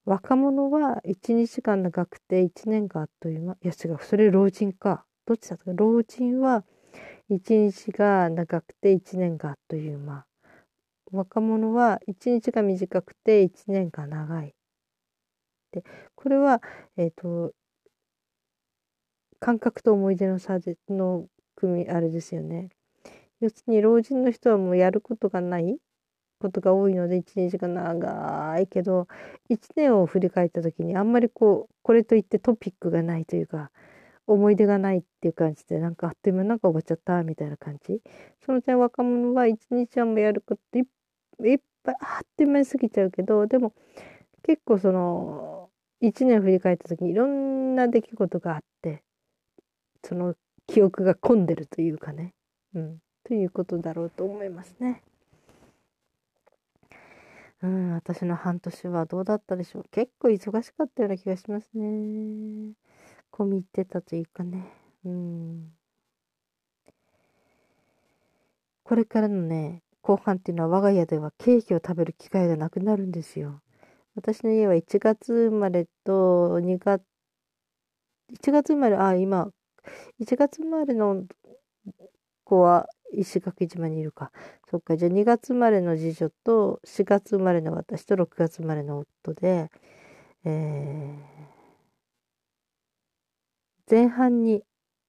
[0.04, 3.54] 若者は1日間長くて1年があっという間。
[3.54, 3.98] いや違う。
[4.02, 5.06] それ老人か。
[5.26, 5.72] どっちだったか。
[5.74, 6.64] 老人は
[7.30, 10.26] 1日が長くて1年があっという間。
[11.10, 14.54] 若者は1日が短くて1年が長い。
[15.72, 16.60] でこれは
[16.96, 17.52] えっ、ー、と
[19.40, 22.68] 感覚と思い出の差での組あれですよね。
[23.40, 25.78] 要するに老人の人はもうやることがない。
[26.44, 29.08] ことが多いので一日が長いけど
[29.50, 33.70] 1年を振り返った時にあんまりこうこれといってトピックがないというか
[34.26, 38.00] 思い出がないっていう感じでなんかあっという間なんか終わっちゃったみたいな感じ。
[38.44, 40.84] その点若者は一日はもうやることいっ
[41.82, 43.72] ぱいあっという間に過ぎちゃうけどでも
[44.42, 45.70] 結構その
[46.02, 49.02] 1年振り返った時にいろんな出来事があって
[50.02, 50.34] その
[50.66, 52.34] 記憶が混んでるというかね、
[52.74, 55.02] うん、ということだろうと思いますね。
[57.64, 59.84] うん、私の半年はどうだったでしょう。
[59.90, 62.74] 結構忙しかったような気がしますね。
[63.32, 64.70] 込み入ってたというかね。
[65.04, 65.72] うん
[68.84, 73.62] これからのね後半っていうのは我が家ではケーキを食べる機会がなくなるんですよ。
[74.14, 77.02] 私の家は1月生まれと2月
[78.34, 79.48] 1月生まれあ今
[80.20, 81.24] 1月生まれの
[82.44, 82.88] 子は
[83.20, 84.30] 石垣島にいるか
[84.70, 89.70] そっかじゃあ2月生まれの次女と4月生まれの私と6月生まれの夫で、
[90.44, 94.62] えー、前半に、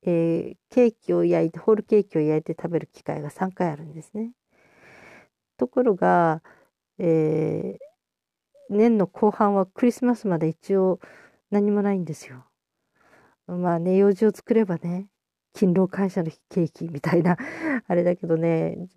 [0.03, 4.31] えー、ケーキを焼いてホールケーキを焼いて食べる機会が3回あるんですね。
[5.57, 6.41] ところが、
[6.99, 7.77] えー、
[8.69, 10.99] 年の後半はクリスマスまで一応
[11.51, 12.45] 何もないんですよ。
[13.47, 15.07] まあね、用事を作ればね、
[15.55, 17.37] 勤労感謝のケーキみたいな
[17.87, 18.89] あれだけどね、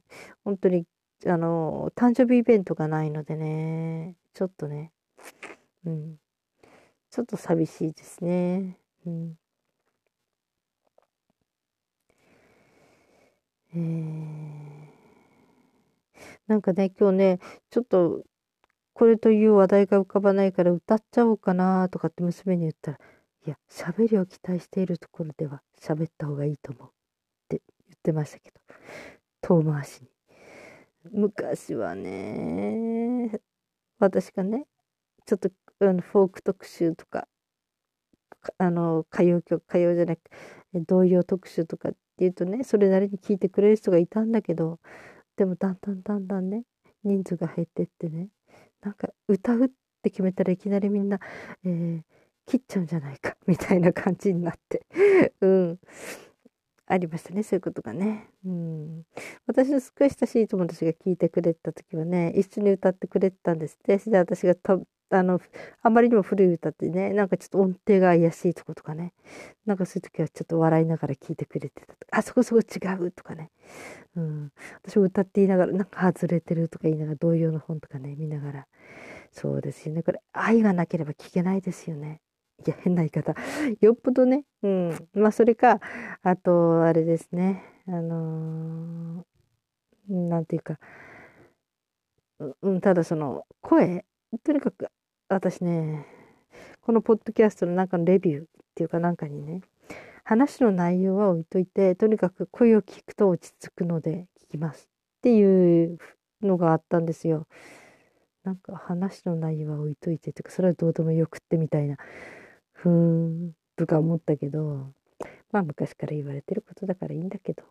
[0.44, 0.86] 本当に、
[1.24, 4.92] あの、誕生日イベントがないのでね、ちょっとね、
[5.86, 6.18] うん、
[7.10, 8.78] ちょっと寂しいですね。
[9.06, 9.38] うん。
[13.74, 14.88] えー、
[16.48, 17.38] なんかね、今日ね、
[17.70, 18.24] ちょっと、
[18.94, 22.98] これという話題が浮かばないから歌っちゃおうかなとかって娘に言ったら、
[23.48, 26.90] いや、喋りを期待しているところでは喋った方がいいと思うっ
[27.48, 28.61] て言ってましたけど、
[29.40, 30.08] 遠回しに。
[31.11, 33.40] 昔はね、
[33.98, 34.66] 私がね、
[35.24, 35.48] ちょっと
[35.80, 37.26] あのフォーク特集とか、
[38.58, 40.20] あの、歌謡曲、歌謡じゃなく
[40.74, 44.78] 童謡特集とかっていうとね、それなりに聞いてくれる人がいたんだけど、
[45.37, 46.64] でもだんだんだんだんね、
[47.02, 48.28] 人数が減ってってね、
[48.82, 49.68] なんか歌うっ
[50.02, 51.18] て決めたらいきなりみんな、
[51.64, 52.17] えー
[52.48, 54.87] 切っちゃうんじゃないかみたいな感じになって。
[55.40, 55.78] うん。
[56.90, 58.30] ありましたねそういうことがね。
[58.46, 59.04] うん。
[59.46, 63.98] 私のすっごい親しい友達が聞いてくれた時はね一緒に歌ってくれてたんですって。
[63.98, 65.40] で私がとあの
[65.82, 69.12] あまりにも古い歌ってねなんかちょっと音程が怪しいとことかね。
[69.66, 72.06] なんかそういう時はちょっと笑いながら聞いてくれてたとか。
[72.12, 73.50] あそこそこ違うとかね、
[74.16, 78.66] うん、私も歌って言いながらなんか外れてるとか言いながら童謡の本とかね見ながら。
[79.30, 80.02] そうですよね。
[80.02, 82.20] これ愛がなければ聞けないですよね。
[82.66, 83.34] いや、変な言い方。
[83.80, 84.44] よっぽどね。
[84.62, 85.08] うん。
[85.14, 85.80] まあ、それか、
[86.22, 87.62] あと、あれですね。
[87.86, 90.78] あのー、なんていうか、
[92.62, 94.04] うん、ただその、声、
[94.42, 94.88] とにかく、
[95.28, 96.06] 私ね、
[96.80, 99.60] このポッドキャストの中のレビューっていうかなんかにね、
[100.24, 105.98] 話の内容は置いといて、とにかく声を聞くと落ち着くので聞きますっていう
[106.42, 107.46] のがあったんですよ。
[108.44, 111.96] なんか話の内容は置いといてとか、それはどうでもよくってみたいな。
[112.78, 114.92] ふーんとか思ったけど
[115.50, 117.64] まあ昔から言われてることだからいいんだけど、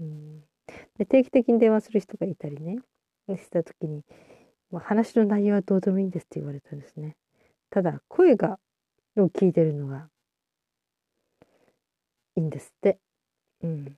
[0.00, 0.40] うん、
[0.98, 2.78] で定期的に電話する人がいたりね
[3.28, 4.02] した時に、
[4.70, 7.16] まあ、話の内容はどうでもいいんですって言われたんですね。
[7.70, 8.58] ただ声が
[9.16, 10.08] を聞いてるのが
[12.36, 12.98] いいんですって。
[13.62, 13.96] うん。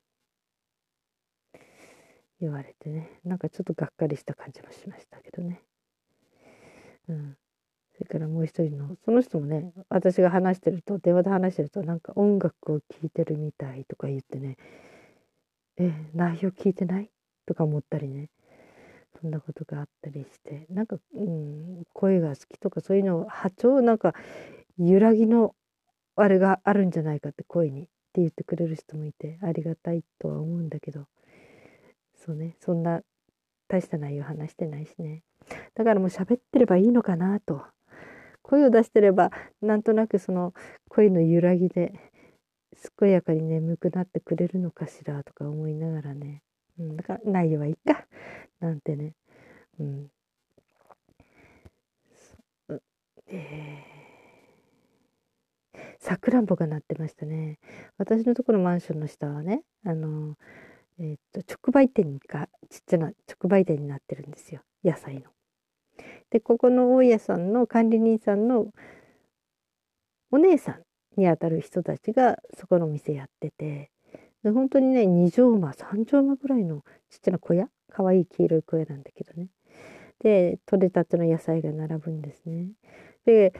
[2.40, 3.20] 言われてね。
[3.24, 5.62] なんかちょっとがっかりした感じもしましたけどね。
[7.08, 7.36] うん。
[7.96, 14.56] それからもう一人のその人もね私が話してると電話で話してるとなんか音楽を聴いてるみたいとか言ってね
[15.78, 17.10] え内容聞いてない？
[17.46, 18.28] とか思ったりね
[19.20, 24.14] そんなことがあったりしてなんか、うん、声が好きとかそういうの波長なんか
[24.78, 25.54] 揺らぎの
[26.16, 31.06] あれがあるんじゃないかって声にって言ってくれる人もいてありがたいとは思うんだけど
[32.14, 33.00] そうねそんな
[33.68, 35.22] 大した内容話してないしね。
[35.74, 37.62] だからもう喋ってればいいのかなと
[38.46, 40.54] 声を出してればなんとなくその
[40.88, 41.92] 声の揺らぎで
[42.98, 46.42] 健やかに眠くなってくれるのかしらとか思いながらね、
[46.78, 48.06] うん、だから内容はいいか。
[48.60, 49.14] なんてね、
[49.80, 50.10] うん、
[53.26, 57.58] えー、さくらんぼが鳴ってましたね。
[57.98, 60.36] 私のところマンションの下はねあの
[60.98, 64.62] えー、っと直売店がちっちゃな直売店になってるんですよ。
[64.84, 65.35] 野菜の。
[66.30, 68.66] でここの大家さんの管理人さんの
[70.30, 70.82] お姉さん
[71.16, 73.90] にあたる人たちがそこの店やってて
[74.42, 79.48] で本当にね2畳間3畳間ぐらいのちっちゃな小屋かわいい黄色い小屋なんだけどね。
[80.20, 82.68] で取れたての野菜が並ぶんですね。
[83.24, 83.52] で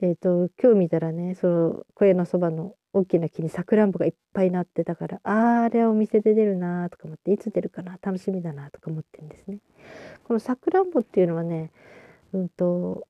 [0.00, 9.58] えっ、ー、と今日見たらねその小屋のそばの大きな木にさくらんぼがいっぱいなってたからああれお店で出るなとか思っていつ出るかな楽しみだなとか思ってるんですね。
[10.22, 11.72] このさくらんぼっていうのはね、
[12.32, 13.06] うんと、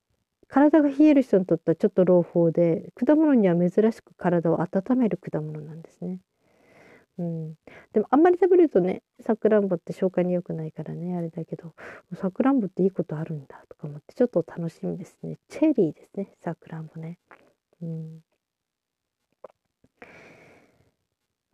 [0.47, 6.19] 体が冷える人にとってはちょっと朗報で果物には珍しく体を温める果物なんですね。
[7.17, 7.53] うん、
[7.93, 11.73] でもあんまり食べるとねさくらんぼって消化に良くないからねあれだけど
[12.15, 17.17] さくらんぼっていいことあるんだとか思ってちょっと楽しみですねチェリーですねさくらんぼね。
[17.81, 18.19] うん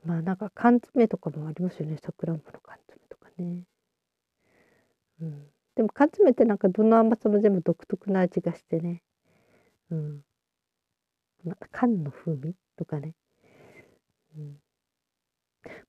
[0.04, 3.64] まあなんか缶詰とかもありますよねさくらんぼの缶詰とかね。
[5.22, 9.04] うん、でも缶詰ってなんかどの甘さも全部独特な味がしてね。
[9.92, 10.22] うん。
[11.72, 13.14] 缶の風味とかね。
[14.38, 14.62] うん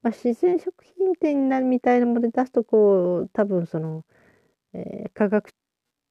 [0.02, 4.04] まあ、自然食品店になるみたいなもので出すとこう多分その、
[4.74, 5.50] えー、化学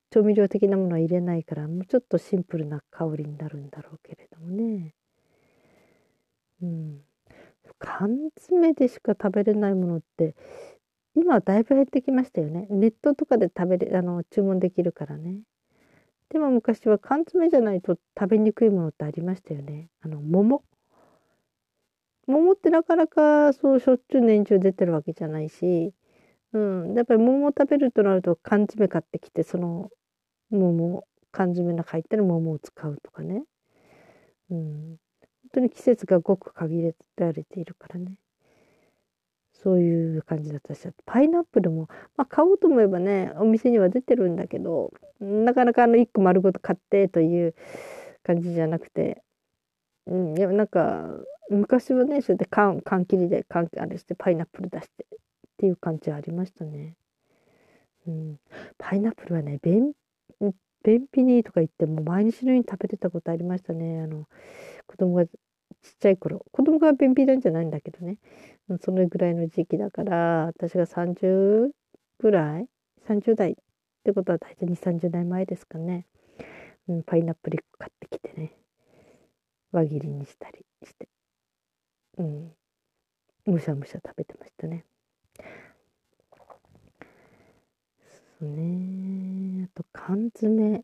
[0.10, 4.96] 調味料的なものは入れないからもうちょっとシンプルな香りになるんだろうけれどもね。
[6.62, 7.02] うん、
[7.80, 10.36] 缶詰でしか食べれないものって
[11.16, 12.68] 今はだいぶ減ってきましたよね。
[12.70, 15.42] ネットとかで食べれあの注文できるからね。
[16.30, 19.90] でも昔は缶詰じゃないと食べにくいものってありましたよね。
[20.02, 20.64] あの桃。
[22.28, 25.94] 桃ってなかなかそうしょっちゅう年中出てるわけじゃないし、
[26.54, 29.90] うん、やっぱり桃を食べるとなると缶詰買ってきてその
[30.50, 33.44] 桃缶詰の中入ってる桃を使うとかね、
[34.50, 34.98] うん、
[35.54, 38.16] 当に季節がごく限られているからね。
[39.64, 41.88] そういう感じだったしパイナップルも、
[42.18, 47.54] まあ、買おうと思えばねお店には出てるんだけどなかなかあの1個丸ごと買ってという
[48.24, 49.22] 感じじゃなくて、
[50.08, 51.10] うん、いやなんか
[51.52, 55.18] 昔はねそれで缶缶切りで缶あれしてパイナップル出してっ
[55.58, 56.96] ていう感じはありましたね。
[58.08, 58.40] うん、
[58.80, 59.92] パイナップルはね便
[60.84, 64.02] 便秘にとか言っても毎日のように食べてたことありましたね。
[64.02, 64.28] あの
[64.92, 65.32] 子供がちっ
[66.00, 68.18] ちゃい頃子供が便秘なんじゃないんだけどね。
[68.82, 71.72] そのぐらいの時期だから私が30
[72.20, 72.68] ぐらい
[73.08, 73.56] 30代っ
[74.04, 76.06] てことは大体2 3 0代前ですかね、
[76.88, 78.54] うん、パイナップル買ってきてね。
[79.72, 81.08] 輪切りにしたりして。
[82.18, 82.52] うん。
[83.46, 84.86] むしゃむしゃ食べてましたね。
[88.40, 89.70] そうね。
[89.74, 90.84] あと缶詰。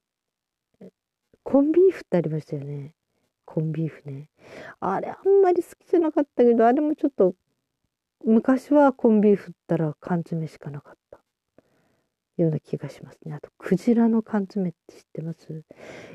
[1.44, 2.94] コンビーフってありましたよね。
[3.58, 4.30] コンビーフね。
[4.80, 7.34] あれあんまり好きじゃなかったけどあれもちょっと
[8.24, 10.98] 昔はコンビーフったら缶詰しかなかった。
[12.38, 13.34] ような気がしますね。
[13.34, 15.64] あとクジラの缶詰って知ってます？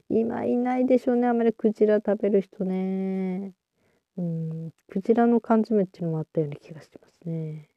[0.08, 1.26] 今いないでしょうね。
[1.26, 3.54] あまりクジラ食べる人ね。
[4.16, 4.70] うん。
[4.88, 7.70] クジラの缶詰っていうのもあったような気がしますね、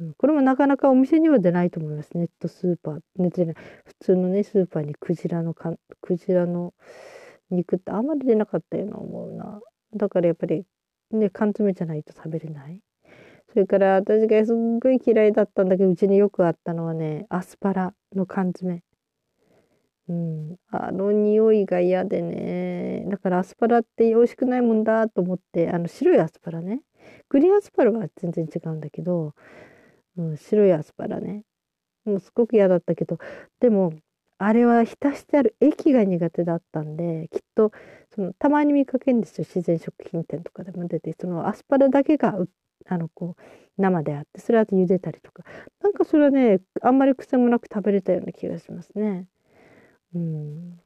[0.00, 2.10] うん、これもなかなかお店には出ないと思います。
[2.14, 3.00] ネットスーパー。
[3.18, 3.54] ネットじゃない。
[3.84, 6.74] 普通のねスーパーにクジラのかクジラの
[7.50, 9.60] 肉ってあんまり出なかったような思うな。
[9.94, 10.64] だからやっぱり
[11.10, 12.80] ね缶詰じゃないと食べれない。
[13.50, 18.82] それから私がすっごい嫌いだったんだけどうちによくあったのはねアスパラの缶詰。
[20.08, 23.04] うん、あの匂いが嫌でね。
[23.08, 26.80] だからアスパラって美味しくないもんだと思ってあの白いアスパラね。
[27.28, 29.34] グリーンアスパラは全然違うんだけど、
[30.16, 31.42] うん、白いアスパラね。
[32.04, 33.18] もうすごく嫌だったけど
[33.60, 33.92] でも
[34.38, 37.72] あれは浸してある液が苦手だったんできっと
[38.14, 42.38] そのたまに見かけるんですよ自然食品店とかでも出てそのアスパラだけが
[42.86, 43.42] あのこう
[43.82, 45.44] 生であってそれあと茹でたりとか
[45.82, 49.26] なんかそれはねあんまり癖もなく食べれたような気がしますね。
[50.14, 50.80] うん。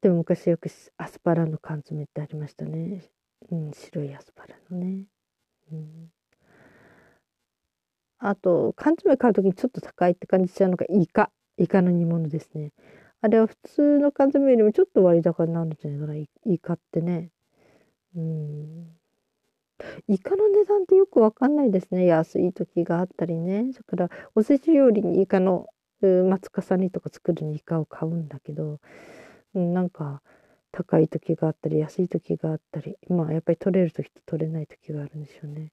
[0.00, 3.10] でも昔よくアスパラの缶詰ってありましたね。
[3.50, 5.04] うん、白いアスパラのね。
[5.72, 6.10] うん、
[8.18, 11.30] あと缶詰買う時にちょっと高いって感じちゃうのがイカ。
[11.56, 12.72] イカの煮物ですね。
[13.20, 16.14] あれは普通の缶詰よりもちょっと割高になるんじゃないかな
[16.52, 17.30] イカってね。
[18.16, 18.88] うん。
[20.08, 22.06] イカの値段ってよくわかんないですね。
[22.06, 23.72] 安い時があったりね。
[23.72, 25.68] それからおせち料理にイカの
[26.00, 28.78] 松重ねとか作るにイカを買うんだけど、
[29.54, 30.20] うん、なんか
[30.70, 32.96] 高い時があったり安い時があったり。
[33.08, 35.72] まあやっぱり取れる時と取れない時があるんでしょうね。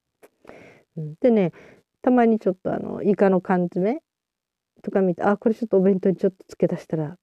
[0.98, 1.52] うん、でね
[2.02, 4.02] たまにちょっとあのイカの缶詰
[4.82, 7.18] とか見てあこれちょっとお弁当にちょっと付け出したら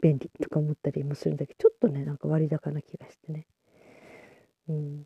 [0.00, 3.46] 便利とか思ったりもするんだけどちょっとねなんか割高な気がしてね。
[4.68, 5.04] うん、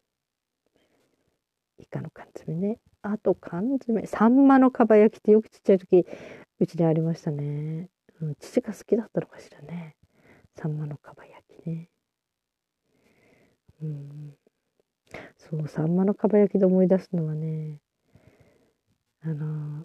[1.78, 2.78] イカの缶詰ね。
[3.02, 4.06] あと缶詰。
[4.06, 6.06] サンマのかば焼きってよくちっちゃい時
[6.58, 7.88] うちにありましたね、
[8.20, 9.96] うん、父が好きだったのかしらね。
[10.56, 11.88] サンマのかば焼きね。
[13.82, 14.34] うん。
[15.36, 17.80] そうサンマのかば焼きで思い出すのはね
[19.22, 19.84] あの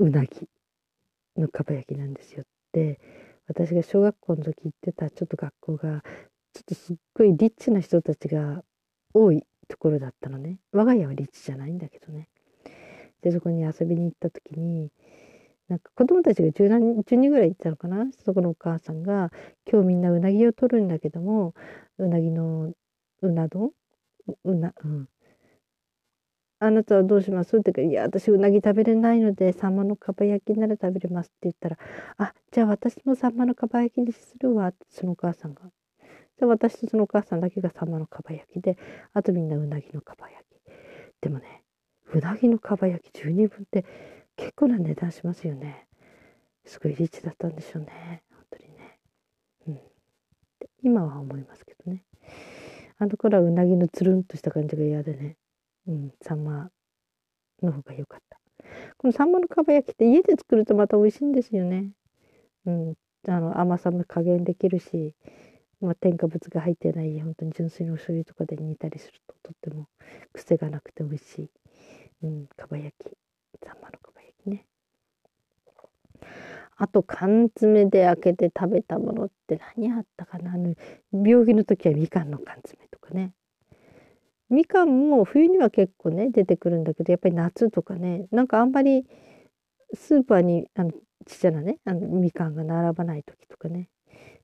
[0.00, 0.48] うなぎ
[1.36, 2.42] のかば焼きなんですよ。
[2.42, 3.00] って
[3.48, 6.02] 私が小学校の時行ってたちょっと学校が
[6.54, 8.62] ちょっとすっごいリッチな人たちが
[9.14, 10.58] 多いところだったのね。
[10.72, 12.28] 我が家はリッチじゃないんだけどね。
[13.22, 14.92] でそこに遊びに行った時に
[15.68, 18.06] なんか子供たちが 10, 何10人ぐらい行ったのかな？
[18.24, 19.30] そこのお母さんが
[19.70, 21.54] 「今日みんなうなぎを取るんだけども
[21.98, 22.72] うなぎの
[23.22, 23.72] うな丼？
[24.44, 25.08] うなうん。
[26.60, 27.56] あなたはどうします？
[27.56, 31.78] ってか、いや、私うなぎ食べれないので、サンマのかば焼きなら食べれますって言ったら、
[32.16, 35.62] あ、じゃあ私もサンマのかば焼きにするわって、そのお母さんが。
[36.38, 38.78] で私とそのお母さんだけがサンマのかば焼きで
[39.12, 40.60] あとみんなうなぎのかば焼き
[41.20, 41.64] でもね
[42.14, 43.84] うなぎのかば焼き12分って
[44.36, 45.88] 結構な値段しますよね。
[46.64, 48.22] すごいリッチだったんでしょうね。
[48.30, 48.98] 本当にね。
[49.66, 49.80] うん。
[50.84, 52.04] 今は思いますけどね。
[52.98, 55.36] あの頃はうなぎのつるんとした感じが嫌でね。
[55.88, 56.70] うんサンマ
[57.62, 58.38] の方が良かった。
[58.96, 61.90] このサンマのかば焼きって家で作るとまた美味しいんですよね。
[62.66, 62.94] うん
[63.26, 65.14] あの甘さも加減できるし
[65.80, 69.86] まあ、添加物が入ってない本当に純粋のお醤油とかで煮たりするととっても
[70.32, 71.50] 癖がなくて美味しい、
[72.24, 73.16] うん、かば焼き
[73.64, 74.66] サンマのかば焼きね。
[76.76, 80.54] あと缶詰で開けて食べたものって何あったかな？
[80.54, 80.74] あの
[81.12, 83.32] 病気の時はみかんの缶詰とかね。
[84.50, 89.04] みかんも冬には結構ね出てくるんだけどやっぱり夏とかねなんかあんまり
[89.94, 90.92] スーパーにあの
[91.26, 93.90] ちっちゃなねあのみかんが並ばない時とかね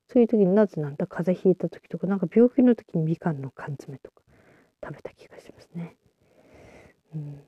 [0.07, 4.21] そういう時になぜなんだ風邪ひいた時とかなんか病気の時にみかんの缶詰とか
[4.83, 5.97] 食べた気がしますね。
[7.15, 7.41] うん、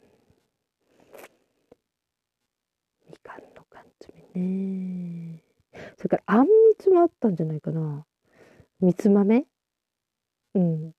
[3.09, 5.43] みかんの缶詰ね。
[5.97, 6.49] それからあんみ
[6.79, 8.05] つもあったんじゃないかな。
[8.79, 9.45] みつ豆？
[10.55, 10.96] うん。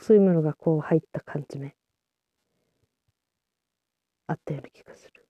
[0.00, 1.74] そういうものがこう入った缶詰。
[4.26, 5.26] あったような気がする。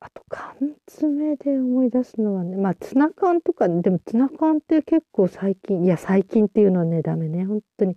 [0.00, 0.54] あと缶
[0.88, 7.96] 詰で思い出すのはねまあツナ缶とかでもツナ缶って結構最近いや最近っていうのはねダメね本当に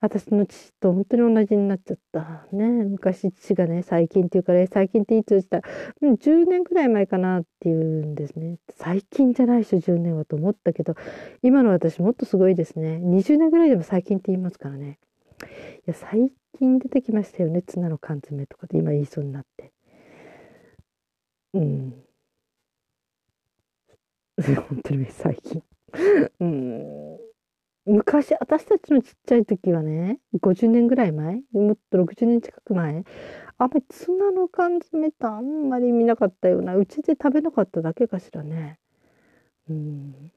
[0.00, 5.62] 私の父と本当に同じになっちゃったね昔父がね最近っていうから最近っていつ言ったら、
[6.02, 10.94] うん、10年くらい前かなっていうんですね最近じゃないでしょ10年はと思ったけど
[11.42, 14.98] 今の私もっとすごいですね20年ぐらいでも最近って言いますからね
[15.86, 19.72] いや最近出てきましたよねツナの缶詰とかで今言いそうになって
[21.56, 22.04] うん。
[24.68, 25.62] 本当に最近。
[26.40, 27.18] うん。
[27.86, 33.04] 昔、私たちのちっちゃい時はね、50年ぐらい前もっと60年近く前
[33.58, 38.80] あんまりツナの缶詰ってあんまり見なかったような、うちで食べなかっただけかしらね。
[39.70, 40.32] うん。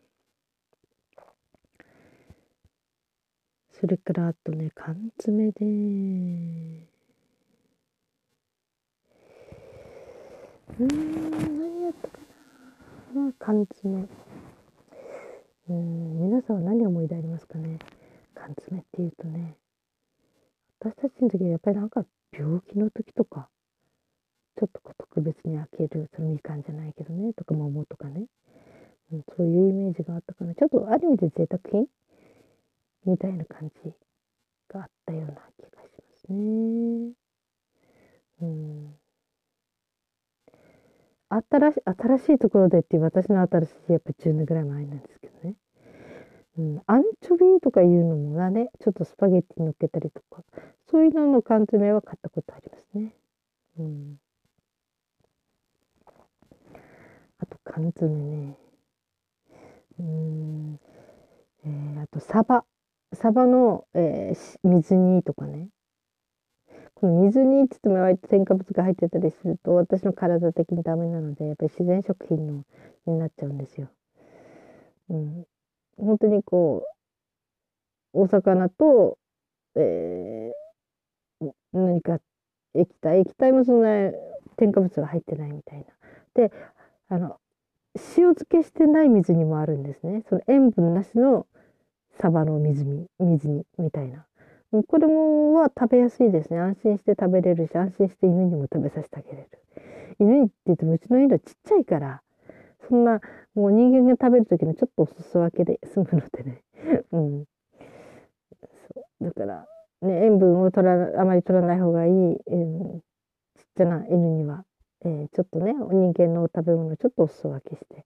[3.71, 5.65] それからあとね、缶詰で、
[10.79, 10.87] うん
[11.59, 12.19] 何やったか
[13.15, 14.07] な缶詰
[15.69, 17.77] うん皆さんは何を思い出ありますかね？
[18.33, 19.55] 缶詰っていうとね。
[20.79, 23.49] 私たちの時はやっぱりなんか病気の時とか
[24.57, 28.25] ちょっと特別に開けるそのみかんじゃないけどねとか桃とかね、
[29.11, 30.55] うん、そういうイメージがあったかな。
[30.55, 31.85] ちょっとある意味で贅沢品
[33.05, 33.93] みたいな感じ
[34.69, 37.13] があったような気がしますね。
[38.41, 38.98] うん。
[41.29, 45.55] 新し新しいところでっていう私の新しいやっぱ10年ぐらい前なんですけどね、
[46.57, 50.43] うん、アンチョビとかいうのもがねちょっとスパゲッティ乗っけたりとか
[50.89, 53.13] そういうのの缶詰は買ったことありますね。
[53.77, 54.19] うん、
[57.39, 58.57] あと缶詰ね。
[59.99, 60.79] うん。
[61.65, 62.65] えー、あとサバ。
[63.13, 65.69] サバの、えー、水煮とかね。
[66.99, 72.65] この水につつも割と添加物が入ってたりすると私の体的にダメなのでやっぱり自然食品の
[73.05, 73.89] になっちゃうんですよ。
[75.09, 75.45] うん、
[75.97, 76.83] 本当にこ
[78.13, 79.17] うお魚と、
[79.75, 82.19] えー、何か
[82.75, 84.11] 液体液体もそんな
[84.57, 85.85] 添加物が入ってないみたいな。
[86.33, 86.51] で
[87.07, 87.39] あの
[87.95, 90.23] 塩漬けしてない水にもあるんですね。
[90.27, 91.47] その塩分なしの
[92.19, 94.28] サバの水煮水煮みたいな。
[94.71, 96.59] これもは食べやすいですね。
[96.59, 99.49] 安心して食べれるし、安心して犬にも食べさせてあげれる。
[100.19, 102.21] 犬にって言ってもうちの犬はちっちゃいから、
[102.87, 103.19] そんな
[103.55, 106.61] もう人間が食べる時のちょっとお裾分けで 済むのでね。
[107.11, 107.45] うん。
[108.93, 109.67] そうだから、
[110.01, 112.99] ね、塩分を取らあまり取らない方がいい、えー、
[113.55, 114.65] ちっちゃな犬には、
[115.03, 118.05] えー、ちょっとね、人間の食べ物をちょっとお裾分けして、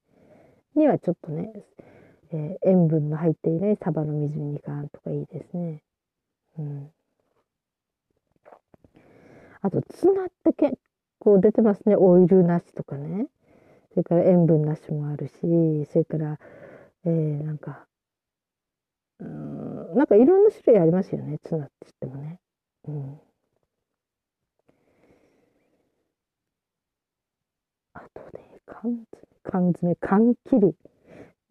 [0.75, 1.51] にはちょっとね、
[2.31, 5.83] えー、塩分の入っていないサバの水煮缶とかいいですね。
[6.57, 6.93] うん、
[9.61, 10.77] あとツナって結
[11.19, 11.95] 構出てますね。
[11.95, 13.27] オイルなしとかね。
[13.91, 16.39] それから塩分なしもあるしそれから
[17.05, 17.87] えー、なんか
[19.19, 21.39] うんなんかいろんな種類ありますよね。
[21.43, 22.39] ツナって言ってもね。
[22.87, 23.19] うん。
[27.93, 29.07] あとね、缶詰、
[29.43, 30.75] 缶詰、缶切り。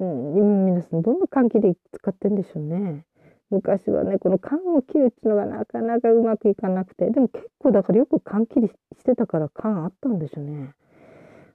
[0.01, 3.05] うん、今皆さんどんな缶切り使ってんでしょうね。
[3.53, 10.75] 昔はねこの缶を切るっていうのがなかなかうまくいかなくてでも結構だからよく缶切りしてたから缶あったんでしょうね。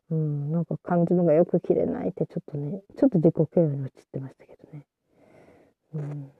[0.10, 4.86] うん、なんか缶詰がよく切れないってちょっとねちょっと自己嫌悪に陥ってましたけどね。
[5.95, 6.32] うん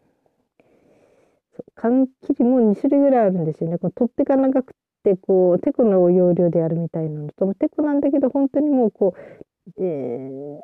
[1.76, 3.78] 缶切りも2種類ぐらいあるんですよね。
[3.78, 10.62] この取っ手が長くてこうテコの要領でやるみたいなのとテコなんだけど本当にもうこう、え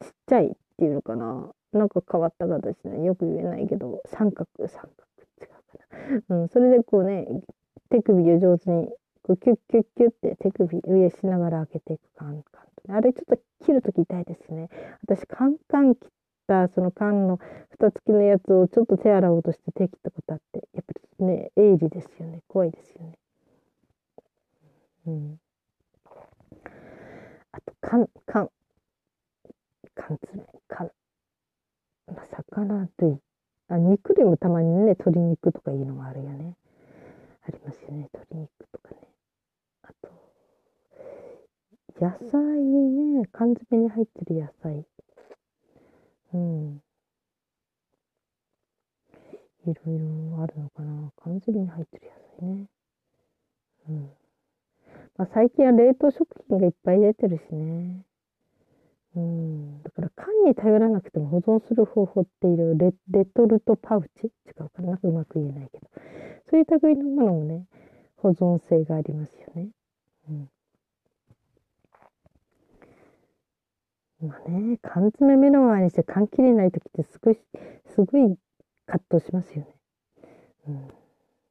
[0.00, 3.04] ー、ちっちゃいっていうのかななんか変わった形ね。
[3.04, 4.88] よく言えないけど三角三角
[5.40, 7.26] 違うかな、うん、それでこうね
[7.90, 8.88] 手首を上手に
[9.22, 14.70] こうキュッキュッキュッって手首上しながら開けていく感じあれちょっと切るとき痛いですね。
[15.06, 16.10] 私カンカン切っ
[16.46, 17.38] たその缶の
[17.70, 22.42] 蓋付きのやつをちょっと手洗おうとして手切ったことあってやっぱりね鋭利ですよね。
[22.48, 23.18] 怖いですよね。
[25.06, 25.40] うん。
[27.52, 28.50] あと缶缶
[29.94, 30.90] 缶詰缶。
[32.14, 33.18] まあ、魚類
[33.68, 36.56] あ肉類もたまにね鶏肉とかいうのもあるよね。
[37.46, 38.96] ありますよね鶏肉とかね。
[39.82, 40.10] あと
[42.00, 44.84] 野菜ね缶詰に入ってる野菜。
[46.34, 46.82] うん。
[49.66, 51.12] いろいろあるのかな。
[51.22, 52.06] 缶詰に入ってる
[52.40, 52.66] 野菜ね。
[53.88, 54.10] うん。
[55.16, 58.07] まあ最近は冷凍食品がいっぱい出てるしね。
[59.16, 64.26] うん、だから缶に頼らなくても保存する方法っているレレトルトパウチ？
[64.26, 64.30] 違
[64.60, 64.98] うかな？
[65.02, 65.88] うまく言えないけど。
[66.50, 67.64] そういう類のものもね
[68.16, 69.68] 保存性がありますよね。
[70.28, 70.50] うん、
[74.28, 77.38] まあね缶詰目の前にして缶切れない時ってすごい
[77.86, 78.36] すごい
[78.86, 79.74] 葛藤しますよね。
[80.68, 80.88] うん、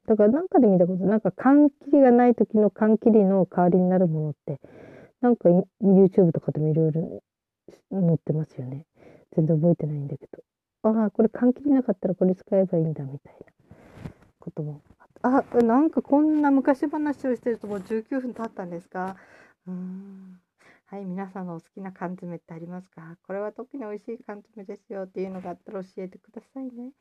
[0.05, 4.62] だからなんかで見たことなんか缶切りがない時の缶切りの代わりになるものって
[5.22, 5.49] なんか
[5.82, 7.24] YouTube とかでもいろいろ
[7.91, 8.86] 載ってますよね。
[9.36, 10.43] 全然覚えてないんだけど。
[10.84, 14.82] ああ、これ換気りなかったらこれ使えばいいんだみたいなことも。
[15.22, 19.15] あ、なんかこんな昔話をしてるともう19分経ったんですか？
[19.68, 20.39] うーん。
[20.86, 23.18] はい、皆さんのお好きな缶詰ってありますか？
[23.28, 26.91] これは特に美味しい缶詰ですよっていうのがあったら教えてくださいね。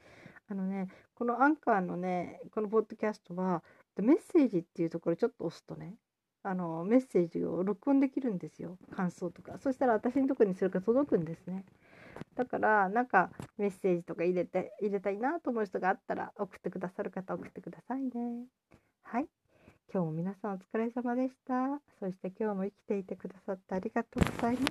[0.48, 3.62] あのね、このアンカーのね、このポッドキャストは、
[3.96, 5.94] メッセージっていうところちょっと押すとね、
[6.46, 8.78] あのメッセージを録音できるんですよ。
[8.94, 9.58] 感想とか。
[9.58, 11.64] そしたら私のとこにそれが届くんですね。
[12.36, 18.10] だからなんかメッセージとか入れて入れたいなと思う人があったら送ってくださる方送ってくださいね。
[19.02, 19.26] はい。
[19.92, 21.80] 今日も皆さんお疲れ様でした。
[21.98, 24.66] そして今日も生きていてくださってありがとうございま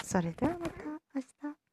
[0.00, 0.08] す。
[0.08, 0.72] それではまた
[1.14, 1.61] 明日。